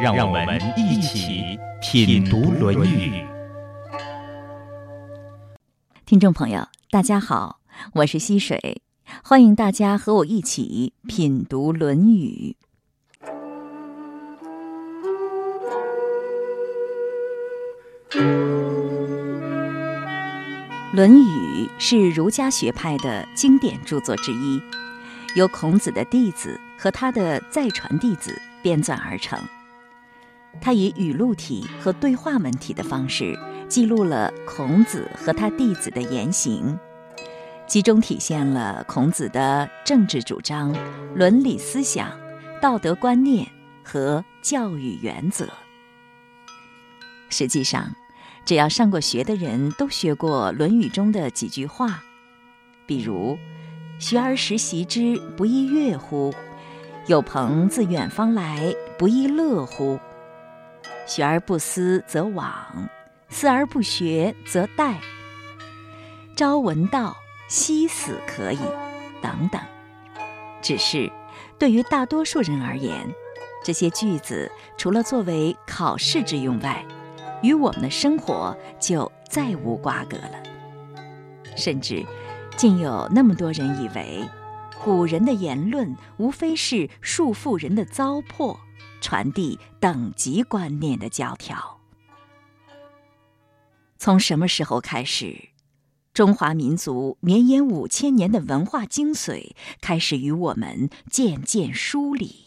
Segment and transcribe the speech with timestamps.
[0.00, 3.10] 让我们一起品读《论语》。
[6.04, 7.60] 听众朋友，大家好，
[7.94, 8.82] 我是溪水，
[9.22, 12.56] 欢迎大家和我一起品读《论语》。
[20.92, 24.60] 《论语》是儒家学派的经典著作之一，
[25.36, 29.38] 由孔子的弟子和他的再传弟子编纂而成。
[30.60, 36.78] 他以语录体和对话文体的方式，记录了孔子和他弟子的言行，
[37.66, 40.74] 集中体现了孔子的政治主张、
[41.14, 42.10] 伦理思想、
[42.62, 43.46] 道德观念
[43.82, 45.48] 和教育原则。
[47.28, 47.94] 实际上，
[48.44, 52.02] 只要上过学的人都学过《论语》中的几句话，
[52.86, 53.36] 比如
[53.98, 56.32] “学而时习之，不亦乐乎？
[57.06, 59.98] 有朋自远方来，不亦乐乎？”
[61.06, 62.44] 学而不思则罔，
[63.28, 64.94] 思而不学则殆。
[66.36, 67.16] 朝闻道，
[67.46, 68.58] 夕死可矣，
[69.20, 69.60] 等等。
[70.62, 71.10] 只是，
[71.58, 73.06] 对于大多数人而言，
[73.62, 76.84] 这些句子除了作为考试之用外，
[77.42, 80.42] 与我们的生活就再无瓜葛了。
[81.54, 82.04] 甚至，
[82.56, 84.26] 竟有那么多人以为，
[84.82, 88.56] 古人的言论无非是束缚人的糟粕。
[89.04, 91.78] 传递等级观念的教条，
[93.98, 95.50] 从什么时候开始，
[96.14, 102.46] 中华民族绵延五千年的文化精髓开始与我们渐渐疏离？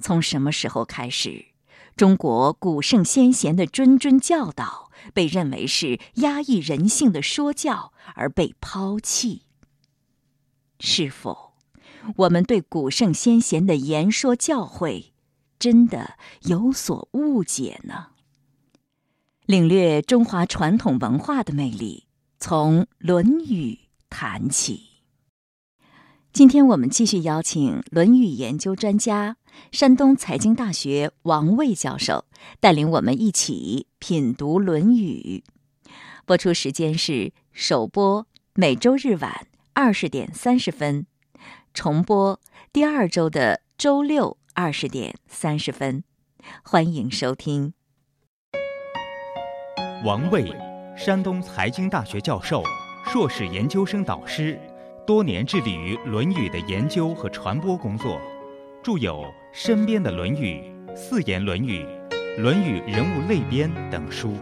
[0.00, 1.48] 从什么时候开始，
[1.96, 9.42] 中国古圣先贤的谆谆教导被认为是压抑人性的说教而被抛弃？
[10.80, 11.52] 是否
[12.16, 15.10] 我们对古圣先贤的言说教诲？
[15.58, 18.08] 真的有所误解呢。
[19.46, 22.06] 领略中华传统文化的魅力，
[22.40, 23.74] 从《论语》
[24.10, 24.82] 谈起。
[26.32, 29.36] 今天我们继续邀请《论语》研究专家、
[29.72, 32.26] 山东财经大学王卫教授，
[32.60, 35.44] 带领我们一起品读《论语》。
[36.26, 41.06] 播出时间是首播每周日晚二十点三十分，
[41.72, 42.40] 重播
[42.72, 44.36] 第二周的周六。
[44.58, 46.02] 二十点三十分，
[46.62, 47.74] 欢迎收听。
[50.02, 50.46] 王卫，
[50.96, 52.62] 山东财经大学教授、
[53.04, 54.58] 硕士研究生导师，
[55.06, 58.18] 多年致力于《论语》的研究和传播工作，
[58.82, 60.62] 著有《身边的论语》
[60.96, 61.84] 《四言论语》
[62.40, 64.32] 《论语人物类编》等书。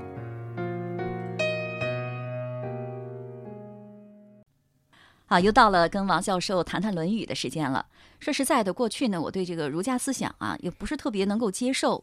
[5.26, 7.86] 好，又到了跟王教授谈谈《论语》的时间了。
[8.24, 12.02] 说实在的，过去呢，我对这个儒家思想啊，也不是特别能够接受。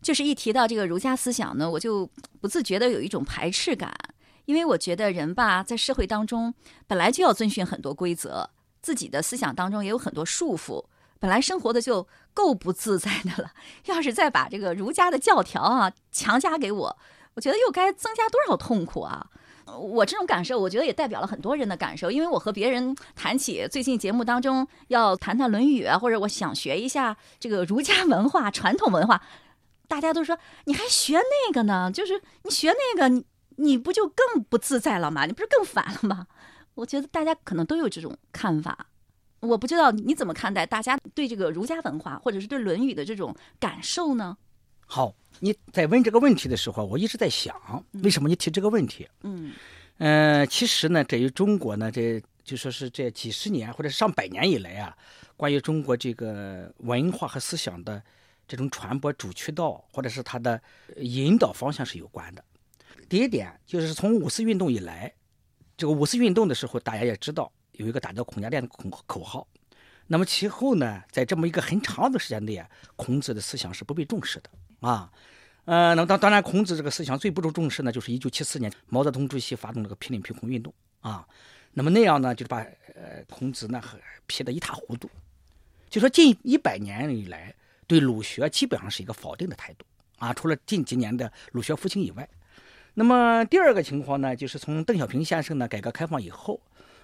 [0.00, 2.08] 就是一提到这个儒家思想呢，我就
[2.40, 3.94] 不自觉的有一种排斥感，
[4.46, 6.54] 因为我觉得人吧，在社会当中
[6.86, 8.48] 本来就要遵循很多规则，
[8.80, 10.82] 自己的思想当中也有很多束缚，
[11.18, 13.52] 本来生活的就够不自在的了，
[13.84, 16.98] 要是再把这个儒家的教条啊强加给我，
[17.34, 19.26] 我觉得又该增加多少痛苦啊！
[19.78, 29.22] 我这种感受，我觉得也代表了很多人的感受，因为我和别人谈起最近节目当中要谈谈《论语》啊，或者我想学一下这个儒家文化、 传统文化，
[29.88, 31.90] 大家都说你还学那个呢？
[31.92, 33.24] 就是你学那个，你
[33.56, 35.26] 你不就更不自在了吗？
[35.26, 36.26] 你不是更烦了吗？
[36.74, 38.86] 我觉得大家可能都有这种看法，
[39.40, 44.36] 我不知道你怎么看待大家对这个儒家文化或者是对《论语》的这种感受呢？
[44.90, 45.14] 好。
[45.42, 49.08] 你在问这个问题的时候，我一直在想，为什么你提这个问题？
[49.22, 49.54] 嗯，
[49.96, 54.94] 呃，其实呢，这于中国呢，这就说是这几十年或者上百年以来啊，
[55.38, 58.02] 关于中国这个文化和思想的
[58.46, 60.60] 这种传播主渠道或者是它的
[60.98, 62.44] 引导方向是有关的。
[63.08, 65.10] 第一点就是从五四运动以来，
[65.74, 69.48] 这个五四运动的时候，大家也知道有一个打造孔家店的口口号。
[70.06, 74.50] 那么其后呢，在这么一个很长的时间内啊，孔子的思想是不被重视的。
[74.80, 75.10] 啊，
[75.66, 81.26] 呃，那么当当然，孔子这个思想最不受重视呢，就是一九七四年毛泽东主席发动这个批林批孔运动啊。
[81.72, 82.58] 那么那样呢，就是把
[82.94, 83.80] 呃孔子呢
[84.26, 85.08] 批得一塌糊涂。
[85.88, 87.54] 就说近一百年以来，
[87.86, 89.84] 对儒学基本上是一个否定的态度
[90.18, 92.28] 啊，除了近几年的儒学复兴以外。
[92.94, 96.60] 那么第二个情况呢，就是从邓小平先生呢改革开放以后，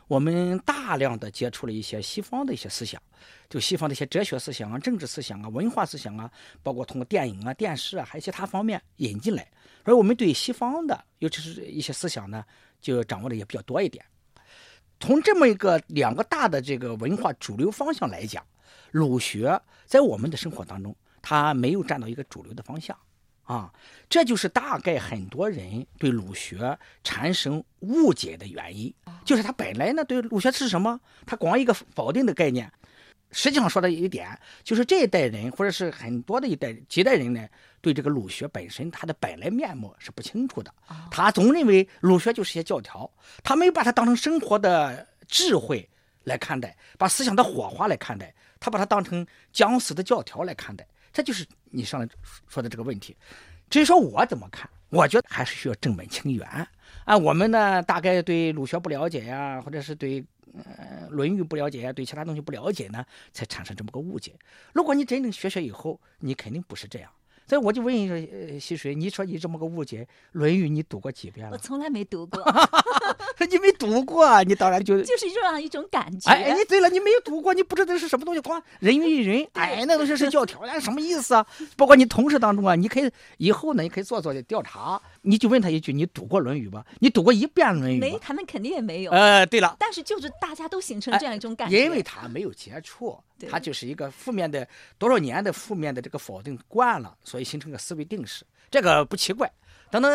[0.09, 3.03] 我们大量的接触了一些西方的一些思想，
[3.51, 6.31] 就西方的一些哲学思想啊、政治思想啊、文化思想啊，
[6.63, 9.51] 包括通过电影啊、电视啊，还有其他方面引进来，
[9.85, 12.45] 所以我们对西方的，尤其是一些思想呢，
[12.81, 14.05] 就掌握的也比较多一点。
[15.01, 18.45] 从这么一个两个大的这个文化主流方向来讲，
[18.93, 22.97] 儒学在我们的生活当中，它没有占到一个主流的方向。
[23.47, 23.73] 啊，
[24.11, 28.93] 这就是大概很多人对儒学产生误解的原因，
[29.25, 32.71] 就是他本来呢对儒学是什么，他光一个否定的概念。
[33.33, 37.47] 实际上说的一点，就是这一代人或者是很多的一代几代人呢，
[37.81, 40.73] 对这个儒学本身它的本来面目是不清楚的。
[41.11, 43.11] 他总认为儒学就是些教条，
[43.43, 45.89] 他没有把它当成生活的智慧
[46.23, 50.87] 来看待，把思想的火花来看待，他把它当成将死的教条来看待。
[51.17, 52.07] 这就是你上来
[52.47, 53.17] 说的这个问题。
[53.71, 56.47] 至于说我怎么看，我觉得还是需要正本清源
[57.07, 57.17] 啊。
[57.17, 60.23] 我们呢，大概对儒学不了解呀，或者是对
[60.53, 63.03] 呃《论语》不了解呀，对其他东西不了解呢，
[63.33, 64.35] 才产生这么个误解。
[64.75, 67.11] 如果你真正学学以后，你肯定不是这样。
[67.47, 71.53] 所以我就问一个溪水，你说你这么个误解，《论语》你读过几遍了？
[71.53, 72.45] 我从来没读过。
[73.51, 76.31] 你没读过，你当然就 就是这样一种感觉。
[76.31, 79.49] 哎，你对了，你没有读过，你不知道是什么东西，光人云亦云。
[79.55, 81.47] 哎，那东西是教条，那什么意思啊？
[81.77, 86.85] 包括你同事当中啊，你可以以后呢，你可以做做调查，你就问他一句：你读过《论语》吧？
[87.01, 88.19] 你读过一遍《论语》没？
[88.19, 89.11] 他们肯定也没有。
[89.13, 93.19] 呃，对了，但是就是大家都形成这样一种感觉，因为他没有接触，
[93.51, 94.67] 他就是一个负面的
[94.99, 99.51] 多少年的负面的这个否定惯了，所以形成个思维定式，这个不奇怪。
[99.91, 100.09] 等到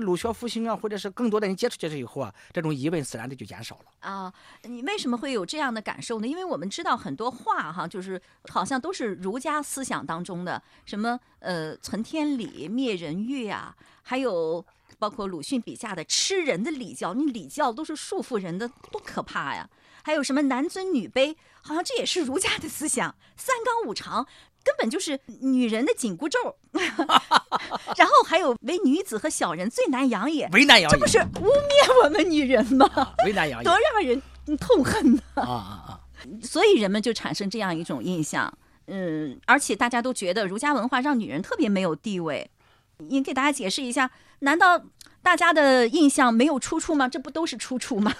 [0.00, 4.32] 儒学复兴啊，或者是更多的人接触接触以后啊，这种疑问自然的就减少了啊。
[4.62, 6.26] 你为什么会有这样的感受呢？
[6.26, 14.64] 因为我们知道很多话哈，就是好像都是儒家思想当中的，什么呃存天理、灭人欲啊，还有
[14.98, 19.68] 包括鲁迅笔下的吃人的礼教，你礼教都是束缚人的，多可怕呀！
[20.02, 24.26] 还有什么男尊女卑，好像这也是儒家的思想，三纲五常。
[24.64, 26.38] 根本就是女人的紧箍咒，
[26.72, 32.88] 然后还有唯女子和小人最难养也，为难养这不是污蔑我们女人吗？
[33.26, 34.20] 为难养也，多让人
[34.56, 35.52] 痛恨啊啊
[35.86, 36.00] 啊！
[36.42, 38.52] 所以人们就产生这样一种印象，
[38.86, 42.50] 嗯，而且大家都觉得儒家文化让女人特别没有地位。
[42.98, 44.82] 你给大家解释一下，难道
[45.20, 47.06] 大家的印象没有出处吗？
[47.06, 48.14] 这不都是出处吗？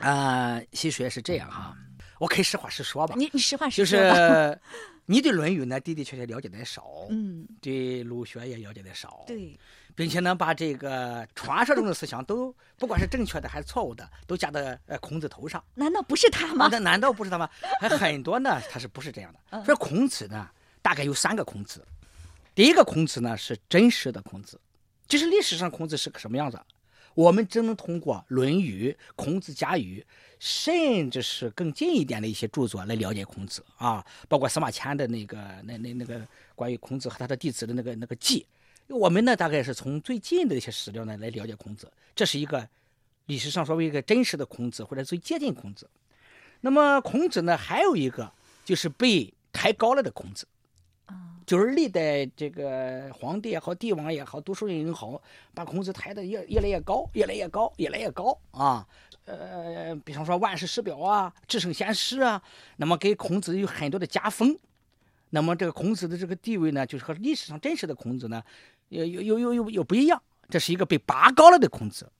[0.00, 1.74] 啊，其实是这样哈，
[2.18, 3.14] 我可以实话实说吧。
[3.16, 3.98] 你你实话实说。
[3.98, 4.60] 就是。
[5.06, 9.58] 你对《论语》呢，的的确确了解的少，嗯，对儒学也了解的少，对，
[9.94, 15.62] 并且呢，把这个传说中的思想都，不管是正确的还是错误的，都加到呃孔子头上。
[15.74, 16.68] 难道不是他吗？
[16.72, 17.48] 那难道不是他吗？
[17.80, 19.62] 还很多呢，他是不是这样的？
[19.64, 20.48] 所以孔子呢，
[20.80, 21.86] 大概有三个孔子。
[22.54, 24.58] 第一个孔子呢，是真实的孔子，
[25.06, 26.58] 就是历史上孔子是个什么样子，
[27.14, 30.04] 我们只能通过《论语》《孔子家语》。
[30.40, 36.20] 甚至是更近一点的一些著作来了解孔子啊，包括司马迁的那个那那那个
[36.54, 38.44] 关于孔子和他的弟子的那个那个记，
[38.88, 42.68] 我们呢大概是从最近的一些史料呢来了解孔子，这是一个
[43.24, 45.88] 历史上所谓一个真实的孔子或者最接近孔子。
[46.60, 48.30] 那么孔子呢还有一个
[48.66, 50.46] 就是被抬高了的孔子，
[51.46, 55.20] 就是历代这个皇帝也好，帝王也好，读书人也好，
[55.54, 58.86] 把孔子抬得越越来越高，越来越高，越来越高啊。
[59.26, 62.42] 呃，比方说万世师表啊，至圣先师啊，
[62.76, 64.58] 那么给孔子有很多的加封。
[65.30, 68.42] 那么这个孔子的这个地位呢，就是和历史上真实的孔子呢，
[68.90, 70.22] 又又又又又又不一样。
[70.48, 72.10] 这是一个被拔高了的孔子。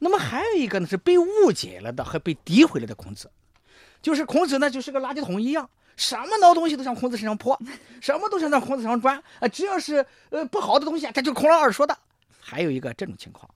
[0.00, 3.30] 那么还有一个呢，是被误解了的和被诋毁了的孔子。
[4.00, 7.58] 就是孔子呢，就是个垃圾桶一样，什么孬东西都向孔子身上泼，
[8.00, 11.96] 什么都想向孔子身上钻啊，只要是呃不好的东西，他就孔老二说的。
[12.40, 13.46] 还有一个这种情况，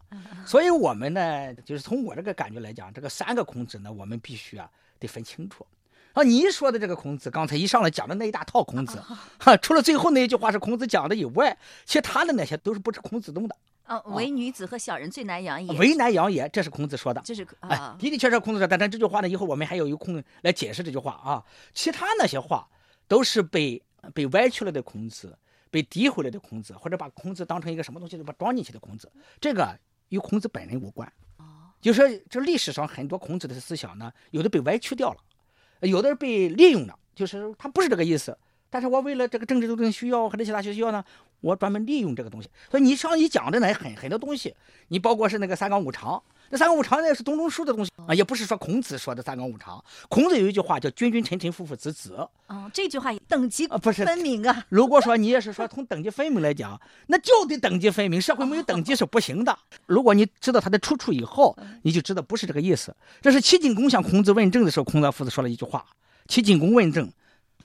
[0.45, 4.69] 所以我们呢，就是从我这个感觉来讲，这个三个孔子呢，我们必须啊
[4.99, 5.67] 得分清楚。
[6.13, 9.01] 啊，你说的这个孔子，刚才一上来讲的那一大套孔子，
[9.39, 11.57] 哈，除了最后那一句话是孔子讲的以外，
[11.87, 13.57] 其他的那些都是不是孔子弄的。
[13.97, 15.79] 啊，唯女子和小人最难养也。
[15.79, 17.21] 为难养也，这是孔子说的。
[17.25, 21.45] 这是啊，的的确确孔子说，但但这句话呢，以后我们还要有空来解释这句话啊。
[21.75, 22.69] 其他那些话
[23.07, 23.83] 都是被
[24.15, 25.37] 被歪曲了的孔子。
[25.73, 29.75] 被诋毁了的孔子，或者把孔子当成一个什么东西，把装进去的孔子，这个
[30.11, 31.11] 与孔子本人无关。
[31.39, 38.37] 哦，就说这历史上很多孔子的思想呢，有的被歪曲掉了，有的被利用了，就是他不是这个意思。
[38.69, 41.03] 但是我为了这个政治斗争需要或者其他需要呢，
[41.43, 42.49] 我专门利用这个东西。
[42.71, 44.55] 所以你像你讲的那很很多东西，
[44.89, 49.85] 你包括是那个三纲五常，那三纲五常那是董仲舒的东西啊，也不是说孔子说的三纲五常。
[50.09, 52.17] 孔子有一句话叫“君君臣臣父父子子”。
[52.49, 54.65] 哦，这句话等级啊不是分明啊。
[54.69, 59.59] 如果说你也是说从等级分明来讲，那就得等级分明，社会没有等级是不行的。
[59.87, 62.95] 如果你知道它的出处以后，你就知道不是这个意思。
[63.21, 65.85] 这是齐景公向孔子问政的时候，孔子夫子说了一句话
[66.29, 67.11] ：“齐景公问政，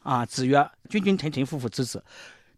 [0.02, 2.04] 啊，子曰：君君臣臣父父子子。”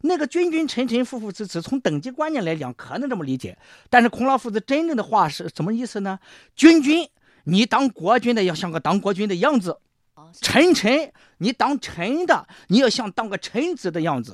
[0.02, 3.58] 那个君君臣臣父父子子，从等级观念来讲，可能这么理解。
[3.90, 6.18] 但是孔老夫子真正的话是什么意思呢？
[6.56, 7.10] 君君，
[7.44, 9.74] 你当国君的要像个当国君的样子；
[10.42, 14.34] 臣臣，你当臣的你要像当个臣子的样子；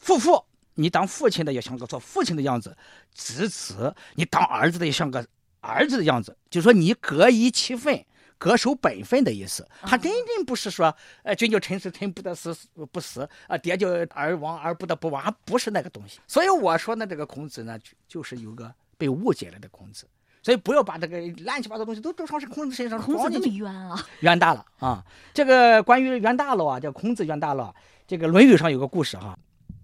[0.00, 0.42] 父父，
[0.76, 2.70] 你当父亲的要像个做父亲的样子；
[3.12, 5.26] 子子，你当儿子的要像个
[5.60, 6.34] 儿子的样子。
[6.48, 8.02] 就说你各依其分。
[8.42, 12.52] 各守本分的意思，他真正不是说，呃，君叫臣死，臣不得死
[12.90, 16.18] 不死啊，爹叫儿亡，儿不得不亡，不是那个东西。
[16.26, 20.08] 所以我说呢，这个孔子呢，就是有个被误解了的孔子。
[20.42, 23.00] 所以不要把这个乱七八糟东西都都上是孔子身上。
[23.00, 23.96] 孔子这么冤啊？
[24.22, 25.04] 冤大了啊！
[25.32, 27.72] 这个关于冤大了啊，叫孔子冤大了。
[28.08, 29.38] 这个《论语》上有个故事哈，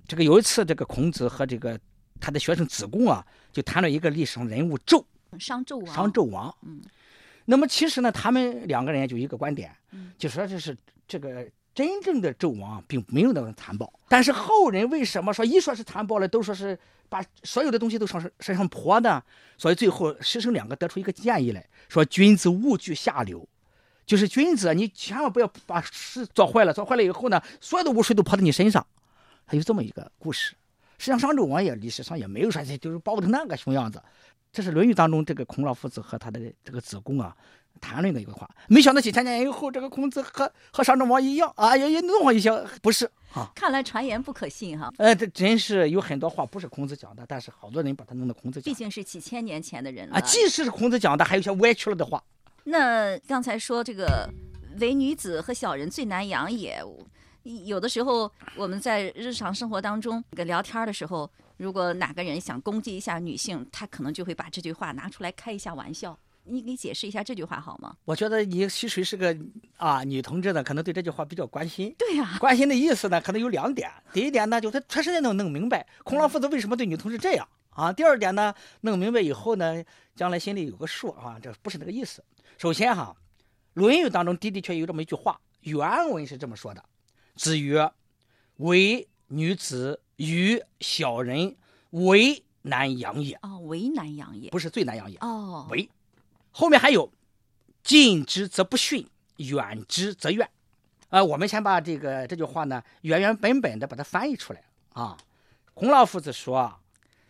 [0.08, 1.78] 这个有一次，这个孔子和这个
[2.20, 5.04] 他的学生子贡啊，就谈了一个历史上人物纣，
[5.38, 5.94] 商纣王。
[5.94, 6.82] 商纣王，嗯。
[7.50, 9.74] 那么其实呢，他们两个人就一个观点，
[10.18, 10.76] 就说这是
[11.06, 16.78] 这个真正的纣王并没有那么残暴，但是后人为什么说一说是残暴了，都说是
[17.08, 19.22] 把所有的东西都上身上泼呢？
[19.56, 23.48] 所以最后师生两个得出一个建议来说：君子勿惧下流，
[24.04, 28.86] 就是君子你千万不要把事做坏了，做坏了以后呢，所有的污水都泼到你身上。
[29.46, 30.50] 还有这么一个故事，
[30.98, 34.02] 实际上商纣王也历史上也没有说就是暴成那个熊样子。
[34.52, 37.36] 这是《论语》当中这个孔老夫子和他的这个子贡啊
[37.80, 38.48] 谈论的一个话。
[38.66, 42.50] 没想到几千年以后，这个孔子和和商纣王一样啊，也也弄一些
[42.82, 43.50] 不是啊。
[43.54, 44.92] 看来传言不可信哈。
[44.98, 48.60] 呃，这真是有很多话不是孔子讲的，但是好多人把它弄到孔子。
[48.62, 50.20] 毕竟是几千年前的人了啊。
[50.22, 52.22] 即使是孔子讲的，还有些歪曲了的话。
[52.64, 54.28] 那刚才说这个
[54.80, 56.82] 唯女子和小人最难养也，
[57.44, 61.30] 有的时候我们在日常生活当中跟聊天的时候。
[61.58, 66.18] 如果哪个人想攻击一下女性，他可能就会把这句话拿出来开一下玩笑。
[66.44, 67.94] 你给解释一下这句话好吗？
[68.06, 69.36] 我觉得你溪水是个
[69.76, 71.94] 啊女同志呢，可能对这句话比较关心。
[71.98, 73.90] 对呀，关心的意思呢，可能有两点。
[74.14, 77.92] 第一点呢，就他确实能弄明白孔老夫子为什么对女同志这样啊。
[77.92, 79.84] 第二点呢，弄明白以后呢，
[80.14, 82.24] 将来心里有个数啊，这不是那个意思。
[82.56, 83.14] 首先哈，
[83.74, 86.82] 《论语》当中的的确有这么一句话，原文是这么说的
[87.36, 87.92] ：“子曰，
[88.56, 91.56] 为女子。”与小人
[91.90, 93.36] 为难养也。
[93.42, 95.16] 哦，为难养也，不是最难养也。
[95.18, 95.88] 哦，为
[96.50, 97.10] 后面还有
[97.82, 100.48] 近之则不逊，远之则怨。
[101.08, 105.16] 呃，我们先把这个这句话呢原原本本的把它翻译出来啊。
[105.72, 106.80] 孔老夫子说，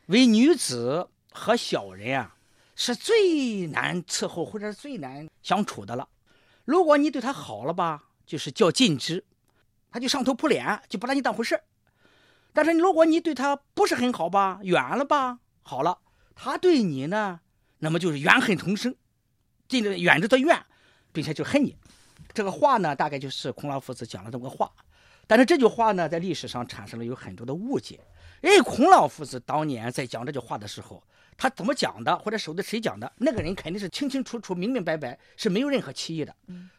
[0.07, 2.35] 为女子和小人啊
[2.75, 6.09] 是最难伺候或者是最难相处的了。
[6.65, 9.23] 如果你对他好了吧，就是叫近之，
[9.91, 11.63] 他就上头扑脸，就不拿你当回事儿。
[12.61, 15.97] 但是如果你对他不是很好吧，远了吧，好了，
[16.35, 17.39] 他对你呢，
[17.79, 18.97] 那么就是怨恨同生，
[19.69, 20.61] 近着远着的怨，
[21.13, 21.77] 并且就恨你。
[22.35, 24.73] 这个话呢，大概就是孔老夫子讲了这么个话。
[25.29, 28.01] 但是这句话呢，在历史上产生了有很多的误解。
[28.43, 31.01] 哎，孔老夫子当年在讲这句话的时候，
[31.37, 36.35] 他怎么讲的，或者守的谁讲的，那个人肯定是清清楚楚、明明白白，是没有任何歧义的。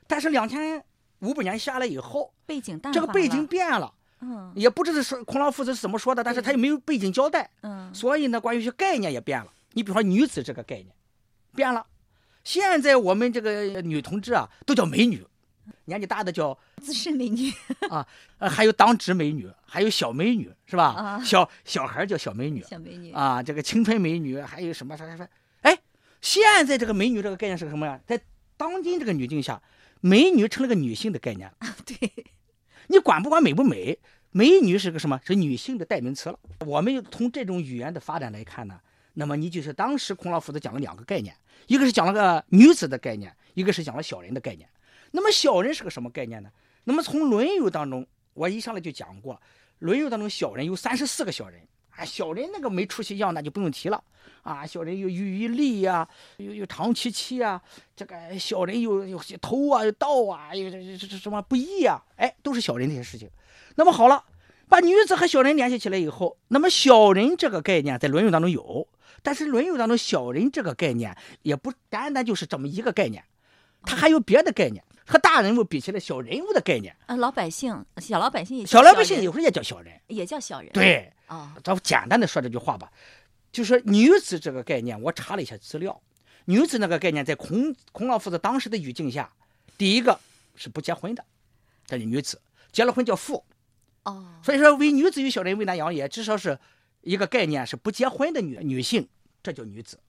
[0.08, 0.84] 但是两千
[1.20, 3.94] 五百年下来以后，背景这个背景变了。
[4.22, 9.52] 嗯，也不知道是孔老夫子是怎么说的，但是他又没有背景交代，嗯，所以呢，关于一些概念也变了。
[9.74, 10.88] 你比如说女子这个概念，
[11.56, 11.86] 变了。
[12.44, 15.24] 现在我们这个女同志啊，都叫美女，
[15.86, 17.52] 年纪大的叫资深美女
[17.90, 18.06] 啊，
[18.40, 20.86] 呃，还有当值美女，还有小美女，是吧？
[20.86, 25.30] 啊，小小孩叫小美女，小美女啊，这个青春美女，还有什么啥啥啥？
[25.62, 25.78] 哎，
[26.22, 28.00] 现在这个美女这个概念是个什么呀？
[28.08, 28.20] 在
[28.58, 29.62] 当今这个女境下，
[30.02, 31.76] 美女成了个女性的概念啊。
[31.86, 32.26] 对。
[32.92, 34.00] 你管不管美不美，
[34.32, 35.22] 美女是个什么？
[35.24, 36.40] 是女性的代名词了。
[36.66, 38.80] 我们从这种语言的发展来看呢，
[39.14, 41.36] 那么你就是当时孔老夫子讲了两个概念，
[41.68, 44.68] 一个是讲了个女子的概念，一个是讲了小人的概念。
[45.12, 46.50] 那么小人是个什么概念呢？
[46.84, 49.36] 那么从《论语》当中，我一上来就讲过，
[49.78, 51.62] 《论语》当中小人有三十四个小人。
[52.00, 54.02] 啊，小人那个没出息样，那就不用提了。
[54.42, 57.62] 啊，小人有羽于利呀，有有长戚戚啊，
[57.96, 62.02] 这个小人有有些偷啊，有盗啊，有这这这什么不义啊？
[62.16, 63.30] 哎，都是小人这些事情。
[63.76, 64.24] 那么好了，
[64.70, 68.88] 把女子和小人联系起来以后，那么小人这个概念在《论语》当中有，
[69.22, 73.22] 但是《论语》当中小人这个概念也不单单就是这么一个概念，
[73.84, 74.82] 它还有别的概念。
[75.10, 80.70] 和大人物比起来，小人物的概念啊，老百姓、小老百姓也小老百姓有时候也叫小人，也叫小人。
[80.72, 82.92] 对啊，咱简单的说这句话吧，
[83.52, 86.00] 就说女子这个概念，我查了一下资料，
[86.46, 89.34] 女子那个概念在孔孔老夫子当时的语境下，
[89.80, 90.20] 第一个
[90.56, 91.26] 是不结婚的，
[91.88, 92.40] 这是女子，
[92.72, 93.44] 结了婚叫妇。
[94.04, 96.60] 哦，所以说为女子与小人为难养也，至少是
[97.02, 99.10] 一个概念是不结婚的女女性，
[99.42, 100.00] 这叫女子。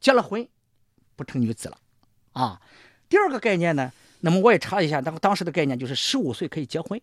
[0.00, 0.48] 结了婚
[1.14, 1.78] 不成女子了
[2.32, 2.60] 啊。
[3.08, 3.92] 第二个概念呢，
[4.24, 6.98] 那么我也查了一下，当当时的概念就是十五岁可以结婚，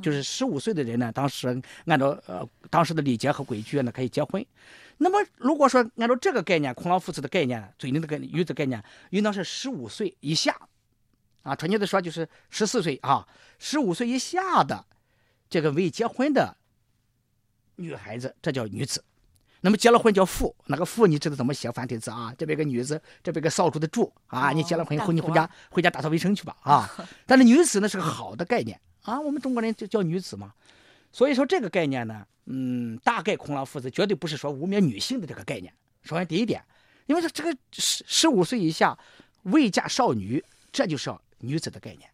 [0.00, 1.46] 就是十五岁的人呢，当时
[1.84, 4.42] 按照呃当时的礼节和规矩呢可以结婚。
[4.96, 10.58] 那么如果说按照这个概念，孔老夫子的概念，嘴里的概女子概念，应当是十五岁以下
[11.42, 14.82] 啊，准确的说就是十四岁啊，十五岁以下的
[15.50, 16.56] 这个未结婚的
[17.76, 19.04] 女孩子，这叫女子。
[19.62, 22.32] 那么结了婚叫妇，那个妇你知道怎么写繁体字啊？
[22.38, 24.52] 这边个女字，这边个扫帚的帚啊。
[24.52, 26.88] 你结了婚以后，你回家回家打扫卫生去吧啊。
[27.24, 30.52] 但是女子呢是个好的概念啊，我们中国人就叫女子嘛。
[31.10, 35.72] 所以说这个概念呢，嗯，大概孔老夫子绝对不是说污蔑女性的这个概念。
[36.02, 36.62] 首先第一点，
[37.06, 38.96] 因为这这个十十五岁以下
[39.44, 42.08] 未嫁少女，这就是女子的概念。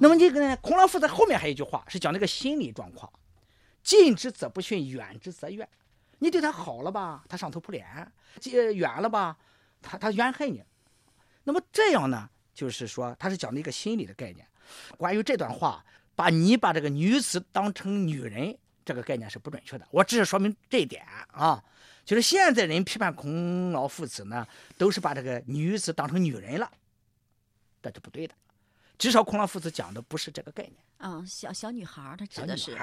[0.00, 3.12] 那么这个呢，孔老夫子后面还有一句话是讲那个心理状况：
[3.82, 5.68] 近之则不逊，远之则怨。
[6.18, 7.84] 你对他好了吧，他上头不脸；
[8.72, 9.36] 远了吧，
[9.82, 10.62] 他他怨恨你。
[11.44, 14.46] 那么这样呢，就是说他是讲的一个心理的概念。
[14.96, 19.86] 关于这段话，把你把这个女子当成女人这个概念是不准确的。
[19.90, 21.62] 我只是说明这一点啊，
[22.04, 24.46] 就是现在人批判孔老夫子呢，
[24.78, 26.70] 都是把这个女子当成女人了，
[27.82, 28.34] 这是不对的。
[28.96, 30.74] 至少孔老夫子讲的不是这个概念。
[30.98, 32.74] 嗯，小小女孩，她指的是。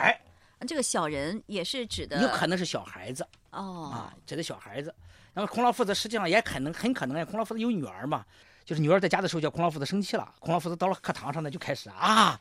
[0.67, 4.93] 这个小人也是指的，有可能是小孩子哦啊，指的小孩子。
[5.33, 8.25] 那么孔老夫子实际上也可能很可能呀，孔老夫子有女儿嘛，
[8.65, 12.39] 就是女儿在家的时候叫孔老夫子生气了，孔老夫子到了课堂上呢就开始啊，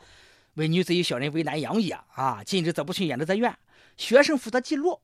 [0.55, 3.57] 为女子与小人为难养也啊，近之则不逊，远之则怨。
[3.97, 5.00] 学生负责记录，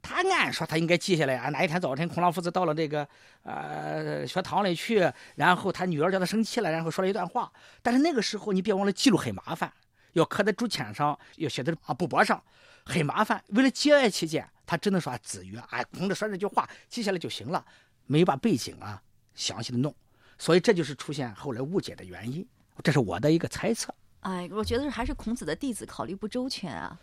[0.00, 3.06] 他按说他应该记下来啊，哪一天早晨孔老夫子到了这个
[3.42, 9.72] 呃学堂里去，然后他女儿叫他生气了，然后说了一段话，但是那个时候你别忘了记录很麻烦。
[10.16, 12.42] 要刻在竹签上，要写在啊布帛上，
[12.86, 13.42] 很麻烦。
[13.48, 17.64] 为了节哀起见，他只能说子曰，哎，孔子说这句话记下来就行了，
[18.06, 19.02] 没把背景啊
[19.34, 19.94] 详细的弄，
[20.38, 22.46] 所以这就是出现后来误解的原因。
[22.82, 23.94] 这是我的一个猜测。
[24.26, 26.98] 哎，我觉得还是孔子的弟子考虑不周全啊。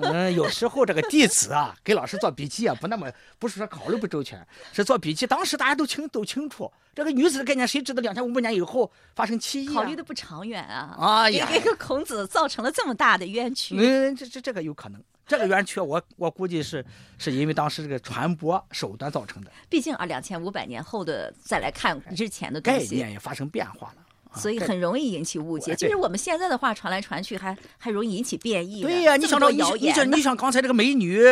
[0.00, 5.26] 嗯，有时候这个弟子啊，给老师做笔记啊，不那么不是说考虑不周全，是做笔记。
[5.26, 9.74] 当时大家都清都清楚，这个女子的概念，谁知道两千五百年以后发生歧义？
[9.74, 10.96] 考虑的不长远啊！
[10.98, 13.76] 哎呀，给个孔子造成了这么大的冤屈。
[13.76, 16.82] 嗯，这这这个有可能，这个冤屈我我估计是
[17.18, 19.50] 是因为当时这个传播手段造成的。
[19.68, 24.01] 毕竟啊，两千五百年后的再来看之前的概念也发生变化了。
[24.34, 28.82] 所以很容易引起误解，就是我们现在的话传来传去，还还容易引起变异。
[28.82, 31.22] 对呀，你想到你你像你像刚才这个美女，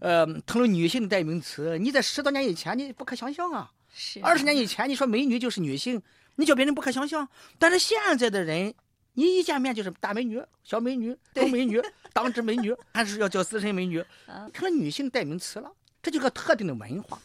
[0.00, 1.78] 呃，成了女性的代名词。
[1.78, 3.70] 你在十多年以前，你不可想象啊。
[3.92, 4.20] 是。
[4.20, 6.00] 二十年以前，你说美女就是女性，
[6.36, 7.28] 你叫别人不可想象。
[7.58, 8.74] 但是现在的人，
[9.14, 11.80] 你一见面就是大美女、小美女、中美女、
[12.12, 14.04] 当值美女，还是要叫资深美女，
[14.52, 15.72] 成了女性代名词了。
[16.00, 17.20] 这就是个特定的文化，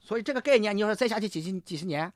[0.00, 2.12] 所以这个概念，你要是再下去几十几十年，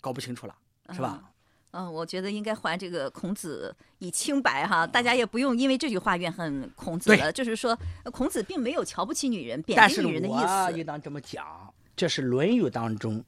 [0.00, 0.54] 搞不清楚了，
[0.92, 1.22] 是吧？
[1.22, 1.31] 嗯，
[1.72, 7.32] 我觉得应该还这个孔子以清白哈，大家也不用因为这句话怨恨孔子了。
[7.32, 7.76] 就是说，
[8.12, 10.36] 孔子并没有瞧不起女人、贬低女人的意思。
[10.38, 13.24] 但是我应当这么讲，这是《论语》当中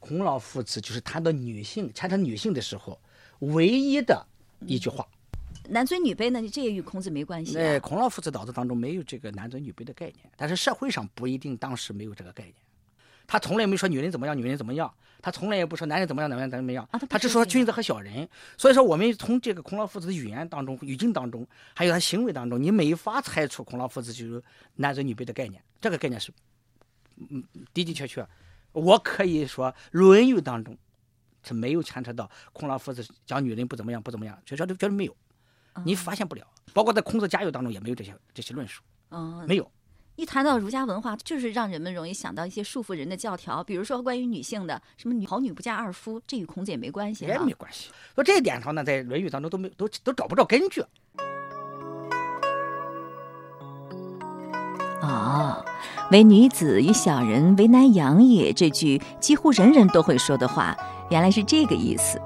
[0.00, 2.98] 孔老夫子就是谈到女性、谈到女性的时候
[3.40, 4.26] 唯一的
[4.66, 5.06] 一句话。
[5.68, 6.42] 男尊女卑呢？
[6.48, 7.56] 这也与孔子没关系。
[7.56, 12.54] 哎，孔老夫子脑子当中没有这个男尊女卑的概念，但是社会上不一定当时没有这个概念。
[13.32, 14.92] 他从来没说女人怎么样，女人怎么样。
[15.22, 16.86] 他从来也不说男人怎么样，男人怎么样。
[17.08, 18.28] 他只说君子和小人。
[18.58, 24.42] 所以说，我们从这个孔老夫子的语言当中、语境当中，还有他行为当中，你没法猜出孔老夫子就是
[24.74, 25.64] 男尊女卑的概念。
[25.80, 26.30] 这个概念是，
[27.30, 27.42] 嗯，
[27.72, 28.28] 的的确确，
[28.72, 30.76] 我可以说《论语》当中
[31.42, 35.16] 是没有牵扯到孔老夫子讲女人不怎么样、不怎么样，绝对绝对没有，
[35.86, 36.46] 你发现不了。
[36.74, 38.82] 包括在孔子家语当中也没有这些这些论述，
[39.48, 39.72] 没有。
[40.14, 47.24] 一谈到儒家文化，就是让人们容易想到一些束缚人的教条，比如说关于女性的什么“女好女不嫁二夫”，这与孔子也没关系。
[47.24, 47.90] 啊也没关系。
[48.14, 50.84] 说这一点上呢，在《论语》当中都没都都找不着根据。
[55.00, 55.64] 哦，
[56.10, 60.76] 唯女子与小人为难养也，这句几乎人人都会说的话，
[61.10, 62.20] 原来是这个意思。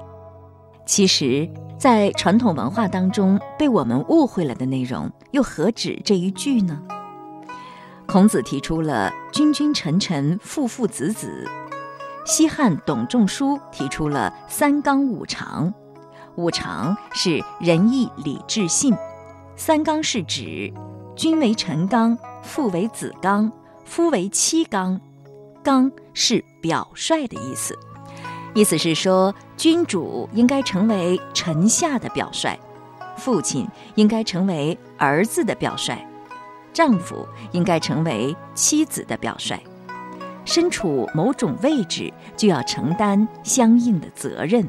[0.85, 6.79] 其实，在传统文化当中，被我们误会了的内容，又何止这一句呢？
[8.07, 11.45] 孔子提出了“君君臣臣父父子子”，
[12.25, 15.73] 西汉董仲舒提出了“三纲五常”。
[16.35, 18.95] 五常是仁义礼智信，
[19.57, 20.73] 三纲是指
[21.17, 23.51] 君为臣纲，父为子纲，
[23.83, 24.99] 夫为妻纲。
[25.61, 27.77] 纲是表率的意思，
[28.53, 32.57] 意思是说，君主应该成为臣下的表率，
[33.17, 35.97] 父亲应该成为儿子的表率，
[36.77, 39.59] 丈夫应该成为妻子的表率。
[40.45, 44.63] 身处某种位置，就要承担相应的责任。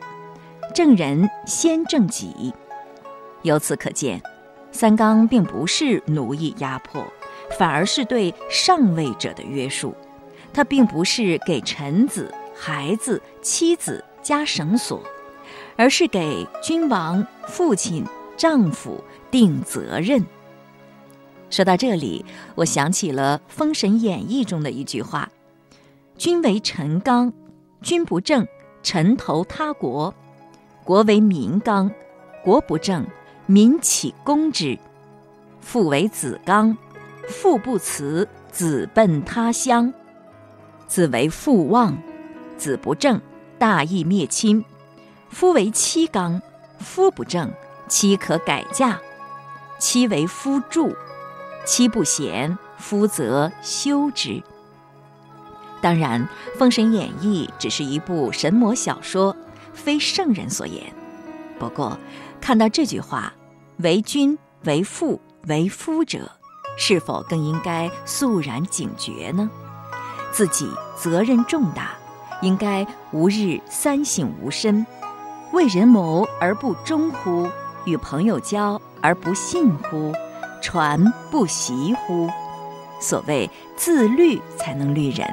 [0.75, 2.51] 正人先正己。
[3.43, 4.23] 由此可见，
[4.73, 7.07] 三纲并不是奴役压迫，
[7.59, 9.95] 反而是对上位者的约束。
[10.51, 15.03] 它并不是给臣子、孩子、妻子加绳索，
[15.77, 18.03] 而是给君王、父亲、
[18.35, 20.25] 丈夫定责任。
[21.51, 25.29] 说到这里，我想起了《封神演义》中的一句话。
[26.17, 27.33] 君为臣纲，
[27.81, 28.47] 君不正，
[28.83, 30.13] 臣投他国；
[30.85, 31.91] 国为民纲，
[32.43, 33.07] 国不正，
[33.47, 34.79] 民起攻之？
[35.61, 36.77] 父为子纲，
[37.29, 39.93] 父不辞，子奔他乡；
[40.87, 41.97] 子为父望，
[42.57, 43.21] 子不正，
[43.59, 44.63] 大义灭亲；
[45.31, 46.41] 夫为妻纲，
[46.79, 47.51] 夫不正，
[47.87, 48.99] 妻可改嫁；
[49.79, 50.93] 妻为夫助，
[51.65, 54.43] 妻不贤，夫则休之。
[55.81, 59.37] 当然，《封神演义》只是一部神魔小说，
[59.73, 60.93] 非圣人所言。
[61.59, 61.99] 不过，
[62.41, 63.33] 看到这句话
[63.79, 66.31] “为君、为父、为夫者”，
[66.77, 69.49] 是否更应该肃然警觉呢？
[70.33, 71.93] 自己责任重大，
[72.43, 74.85] 应该无日三省吾身：
[75.53, 77.49] 为人谋而不忠乎？
[77.85, 80.13] 与朋友交而不信乎？
[80.61, 82.29] 传不习乎？
[83.01, 85.27] 所谓自律，才能律人。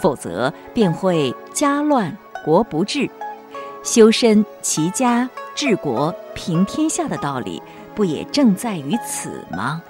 [0.00, 3.10] 否则便会家乱国不治，
[3.82, 7.60] 修身齐家治国平天下的道理，
[7.96, 9.82] 不也正在于此吗？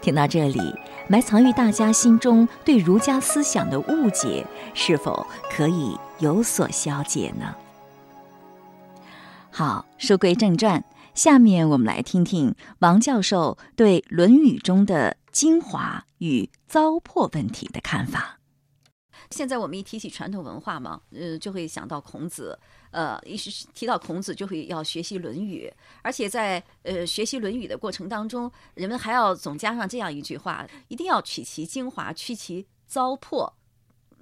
[0.00, 0.60] 听到这里，
[1.08, 7.52] 埋藏于大家心中对儒家思想的误解，是否可以有所消解呢？
[9.50, 10.82] 好，书归正传，
[11.14, 18.38] 下面我们来听听王教授对《论语》中的精华与糟粕问题的看法。
[19.30, 22.58] 现在我们一提起传统文化嘛，呃，就会想到孔子，
[22.90, 25.70] 呃，一是提到孔子就会要学习《论语》，
[26.00, 33.52] 而且在呃学习《论语》的过程当中，人们还要总加上这样一句话：一定要取其精华，去其糟粕。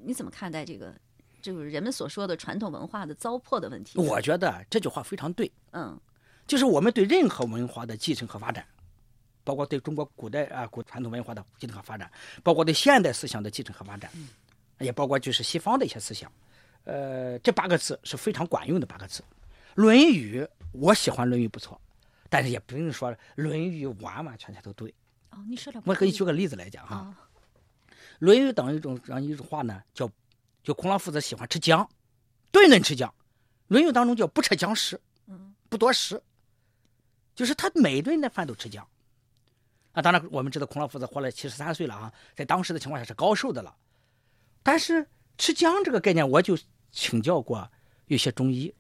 [0.02, 0.92] 你怎么看待这个？
[1.40, 3.98] 就是人们所说的传统文化的糟粕的问题？
[3.98, 5.50] 我觉得这句话非常对。
[5.72, 5.98] 嗯，
[6.50, 8.66] 就是我们对任何文化的继承和发展，
[9.44, 12.10] 包括对中国古代啊古传统文化的继承和发展，
[12.42, 14.10] 包括对现代思想的继承和发展。
[14.80, 16.28] 也包括就是西方的一些思想，
[16.82, 19.22] 呃，这八个字是非常管用的八个字。
[19.76, 21.80] 《论语》，我喜欢《论语》不错，
[22.28, 24.92] 但是也不能说《论语》完完全全都对。
[25.30, 25.80] 哦，你说的。
[25.84, 27.14] 我给你举个例子来讲哈，
[28.18, 30.10] 《论语》当中一种这样一种话呢，叫
[30.64, 31.88] 就孔老夫子喜欢吃姜，
[32.50, 33.08] 顿顿吃姜，
[33.68, 36.20] 《论语》当中叫不吃姜食，嗯，不多食，
[37.40, 38.86] 就是他每顿的饭都吃姜。
[39.92, 43.74] 啊，当然我们知道孔老夫子活了七十三岁了啊，在当时的情况下是高寿的了。
[44.62, 45.06] 但是
[45.38, 46.54] 吃姜这个概念，我就
[46.92, 47.66] 请教过
[48.08, 48.74] 有些中医，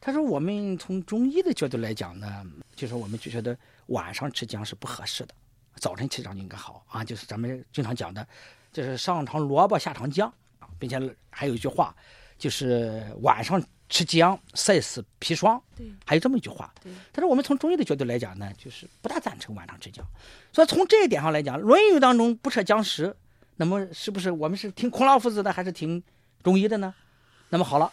[0.00, 2.46] 他说我们从中医的角度来讲呢，
[2.76, 5.34] 就是我们就觉得晚上吃姜是不合适的，
[5.80, 7.02] 早晨吃姜应该好啊。
[7.02, 8.24] 就是咱们经常讲的，
[8.72, 11.92] 就是上场萝卜下场姜啊，并且还有一句话，
[12.38, 13.60] 就是晚上
[13.94, 15.62] 吃姜赛死砒霜。
[15.76, 16.74] 对，还有这么一句话。
[16.82, 20.04] 对，但是我们从中医的角度来讲呢，就是不大赞成晚上吃姜。
[20.52, 23.14] 所以从这一点上来讲，《论语》当中不扯姜食。
[23.56, 26.02] 那么是不是我们是听孔老夫子的，还是听
[26.42, 26.92] 中医的呢？
[27.50, 27.92] 那么好了，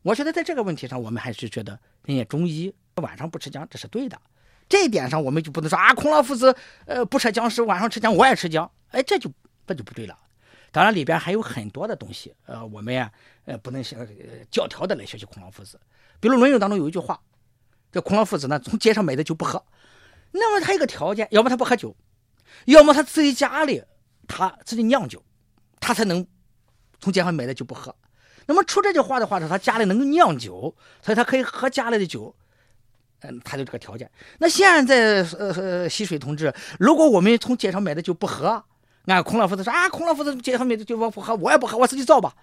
[0.00, 4.18] 我觉得在这个问题上，我们还是觉得人家中医晚上不吃姜，这是对的。
[4.70, 9.30] 这一点上，我们就不能说啊，孔老夫子呃不吃姜食，晚上吃姜，我也吃姜，哎，这就
[9.66, 10.16] 这就不对了。
[10.72, 13.12] 当然里边还有很多的东西，呃，我们呀
[13.44, 14.06] 呃不能呃
[14.50, 15.78] 教条的来学习孔老夫子。
[16.18, 17.20] 比如《论语》当中有一句话，
[17.92, 19.64] 这孔老夫子呢从街上买的酒不喝，
[20.32, 21.94] 那么他一个条件，要么他不喝酒，
[22.64, 23.84] 要么他自己家里。
[24.28, 25.22] 他自己酿酒，
[25.80, 26.24] 他才能
[27.00, 27.94] 从街上买的酒不喝。
[28.46, 32.34] 那么出这句话的话是他家里能够酿酒，所以他可以喝家里的酒。
[33.22, 34.08] 嗯，他就这个条件。
[34.38, 38.64] 那现在呃，溪水同志，如果我们从街上买的酒不喝，
[39.06, 42.34] 俺孔老夫子说啊，孔老夫子街上买的酒我不喝，我也不喝，我自己造吧。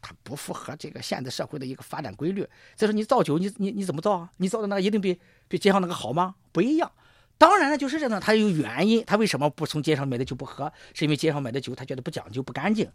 [0.00, 2.44] 他不符合这个现代社会的一个发展规律。
[2.74, 4.30] 再说你造酒，你你你怎么造啊？
[4.38, 6.34] 你造的那个一定比比街上那个好吗？
[6.50, 6.90] 不一样。
[7.38, 10.72] 当然了，就是这呢，他有原因，他为什么不从街上买的酒不喝？
[10.94, 12.88] 是因为街上买的酒他觉得不讲究、不干净。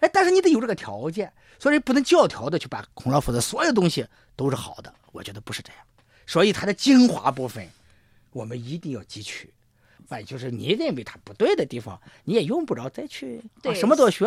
[0.00, 4.92] 哎，但是你得有这个条件，所以不能教条的去把孔老夫子所有东西都是好的。
[5.12, 5.82] 我觉得不是这样，
[6.26, 7.66] 所以它的精华部分
[8.32, 9.52] 我们一定要汲取。
[10.10, 14.26] 哎，就是你认为他不对的地方，你也用不着再去对什么都学。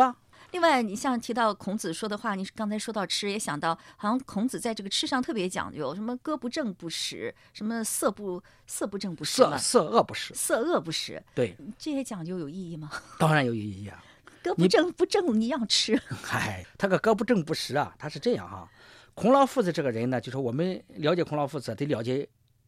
[0.52, 11.22] 另外，你像提到孔子说的话，你刚才说到吃，也想到好像孔子在这个吃上特别讲究，什么歌不正不食，什么色不色不正不食色色恶不食，色恶不食。
[11.34, 12.92] 对，这些讲究有意义吗？
[13.20, 14.04] 当然有意义啊。
[14.44, 16.00] 歌不正不正你要吃。
[16.22, 18.70] 嗨，他个歌不正不食啊，他是这样哈。
[19.16, 22.28] 孔老夫子这个人呢，就是我们了解孔老夫子，得了解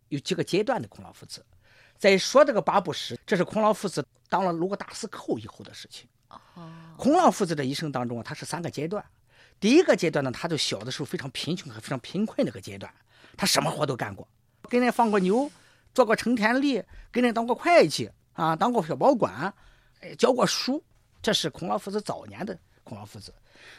[0.10, 1.46] 有几个阶段的孔老夫子。
[1.98, 6.08] 在说这个八不食，这是孔老夫子当了鲁国大司寇以后的事情。
[6.30, 6.38] 哦，
[6.98, 9.04] 孔老夫子的一生当中啊，他是三个阶段。
[9.60, 12.94] 第一个阶段呢，他就小的时候非常贫穷和非常贫困那个阶段，
[13.38, 14.28] 他什么活都干过，
[14.70, 15.50] 给人放过牛，
[15.94, 19.54] 做过成田吏，给人当过会计啊，当过小保管，
[20.02, 20.84] 哎，教过书。
[21.22, 23.34] 这是孔老夫子早年的孔老夫子。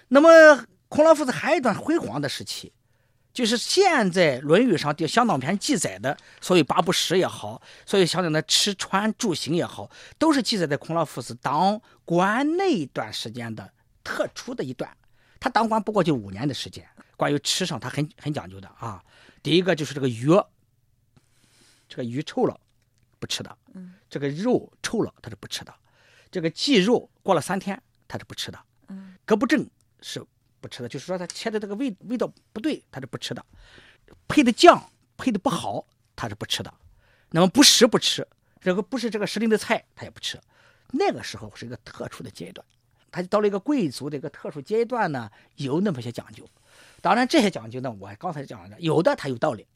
[0.08, 2.72] 那么孔老夫子还有一段辉煌的时期。
[3.36, 13.70] 就是现在《论语》上的相当篇记载的，所谓八不食也好，所以相当的吃穿住行也好，都是记载在孔老夫子当官那一段时间的
[14.02, 14.90] 特殊的一段。
[15.38, 19.04] 他当官不过就五年的时间，关于吃上他很很讲究的啊。
[19.42, 20.30] 第一个就是这个鱼，
[21.90, 22.58] 这个鱼臭了
[23.18, 25.74] 不吃的，嗯，这个肉臭了他是不吃的，
[26.30, 29.68] 这个鸡肉过了三天他是不吃的，嗯，格不正
[30.00, 30.24] 是。
[30.66, 33.40] 不吃的，就是说他切的这个味味道不对，他是不吃的；
[34.26, 36.74] 配的酱配的不好，他是不吃的。
[37.30, 38.26] 那么不食不吃，
[38.60, 40.40] 这个不是这个时令的菜，他也不吃。
[40.90, 42.66] 那个时候是一个特殊的阶段，
[43.10, 46.44] 他就到了一个贵族的一个特殊阶段呢，有那么些讲究。
[47.00, 49.66] 当然这些讲究呢，我刚才讲的，有的它有道理。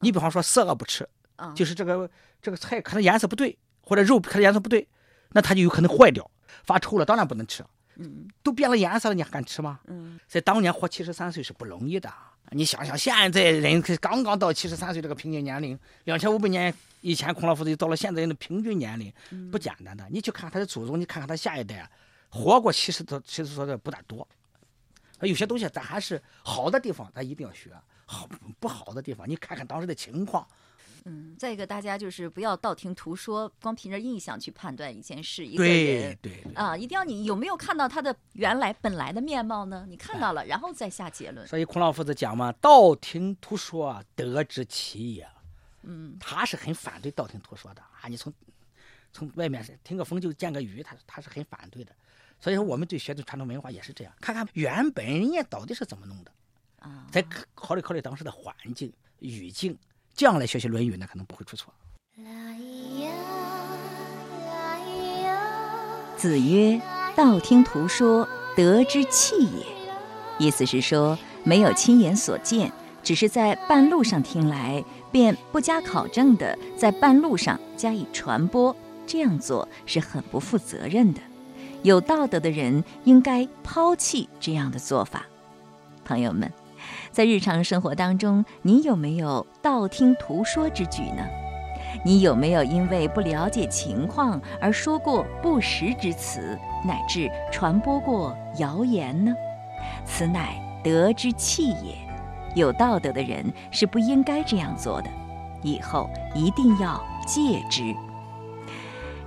[0.00, 1.08] 你比方说色恶不吃，
[1.54, 2.08] 就是这个
[2.42, 4.86] 这个菜可能颜色不对，或者肉可能颜色不对，
[5.30, 6.30] 那它就有可能坏掉，
[6.64, 7.64] 发臭了，当然不能吃。
[7.96, 9.80] 嗯，都变了颜色了，你还敢吃吗？
[9.86, 12.12] 嗯，在当年活七十三岁是不容易的。
[12.50, 19.12] 你想想，现在人刚刚到七十三岁这个平均年龄，两千五百年以前孔老夫子就到了现在人的平均年龄，
[19.50, 20.06] 不简单的。
[20.10, 21.90] 你去看他的祖宗，你看看他下一代，
[22.28, 24.26] 活过七十多、七十多的不大多。
[25.22, 27.70] 有些东西咱还是好的地方，咱一定要学；
[28.04, 28.28] 好
[28.60, 30.46] 不好的地方，你看看当时的情况。
[31.08, 36.18] 嗯，再一个，大家就是不要道听途说，光凭着印象去判断一件事、一个人。
[36.20, 39.86] 对对啊，一定要你有没有看到他的原来本来的面貌呢？
[39.88, 41.46] 你看到了，然后再下结论。
[41.46, 45.28] 所以孔老夫子讲嘛，“道听途说，得之其也。”
[45.88, 48.08] 嗯，他是很反对道听途说的啊。
[48.08, 48.32] 你从
[49.12, 51.92] 从外面听个风就见个雨，他他是很反对的。
[52.40, 56.32] 所以说，我们对学的传统文化也是这样，看看原本人家到底是怎么弄的
[56.80, 59.78] 啊，再考虑考虑当时的环境语境。
[60.16, 61.70] 这样来学习《论语》呢，可能不会出错。
[66.16, 66.80] 子曰
[67.14, 68.26] ：“道听途说，
[68.56, 69.66] 得之器也。”
[70.40, 78.74] 意思是说，没有亲眼所见，只是在半路上听来，便不加考证的在半路上加以传播，
[79.06, 81.20] 这样做是很不负责任的。
[81.82, 85.26] 有道德的人应该抛弃这样的做法。
[86.06, 86.50] 朋友们。
[87.10, 91.24] 在日常生活当中，你有没有道听途说之举呢？
[92.04, 99.34] 你有没有因为不了解情况而说过不实之词，乃至传播过谣言呢？
[100.04, 101.96] 此乃德之器也。
[102.54, 105.10] 有道德的人是不应该这样做的，
[105.62, 107.94] 以后一定要戒之。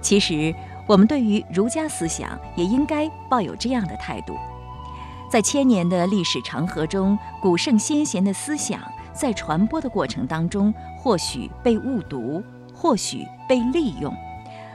[0.02, 0.54] 其实，
[0.88, 4.36] 我们对于儒家思想也应该抱有这样的态度。
[5.30, 8.82] 在千年的历史长河中，古圣先贤的思想
[9.14, 14.12] 在传播的过程当中，或许被误读，或许被利用，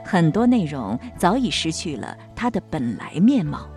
[0.04, 3.68] 很多内容早已失去了它的本来面貌。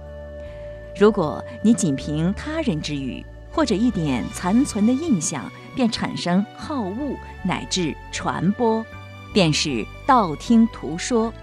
[0.95, 8.85] 如果你仅凭他人之语或者一点残存的印象，便产生好恶乃至传播，
[9.33, 11.33] 便是道听途说。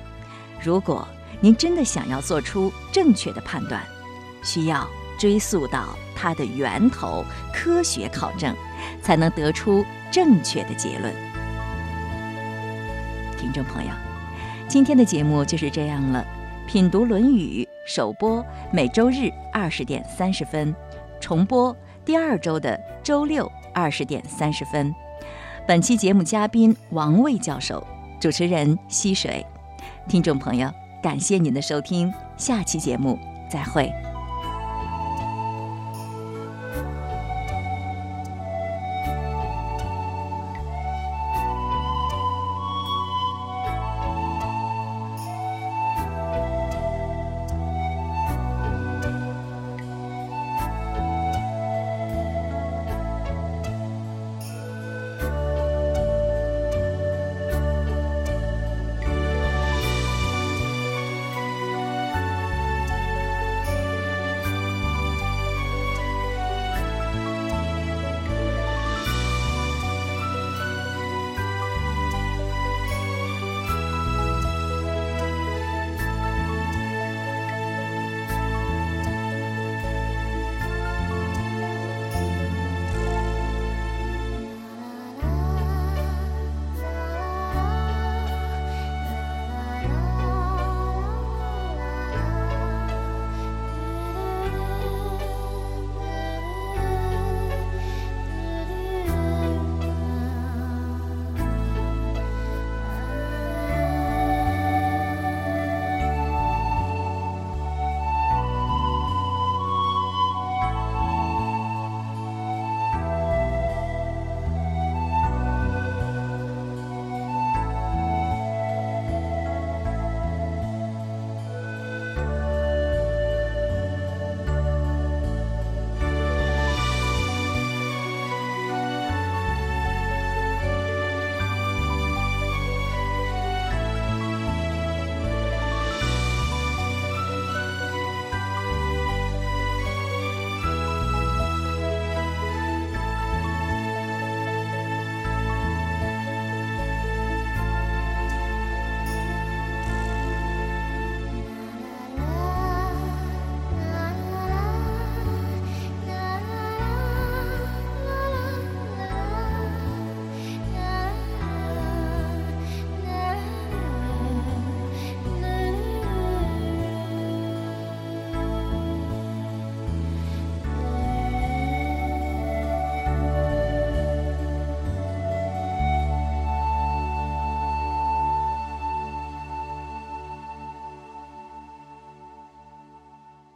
[0.62, 1.06] 如果
[1.40, 3.82] 您真的想要做出正确的判断，
[4.44, 4.88] 需要。
[5.24, 8.54] 追溯到它的源头，科学考证，
[9.00, 11.10] 才能得出正确的结论。
[13.38, 13.90] 听众朋友，
[14.68, 16.22] 今天的节目就是这样了。
[16.66, 20.76] 品读《论语》首播每周日二十点三十分，
[21.18, 24.94] 重播第二周的周六二十点三十分。
[25.66, 27.82] 本期节目嘉宾王卫教授，
[28.20, 29.42] 主持人溪水。
[30.06, 30.70] 听众朋友，
[31.02, 33.18] 感谢您的收听，下期节目
[33.50, 33.90] 再会。